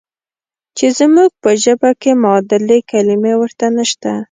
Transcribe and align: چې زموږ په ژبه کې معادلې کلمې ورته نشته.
چې 0.77 0.85
زموږ 0.99 1.29
په 1.43 1.49
ژبه 1.63 1.91
کې 2.01 2.11
معادلې 2.23 2.79
کلمې 2.91 3.33
ورته 3.37 3.65
نشته. 3.77 4.11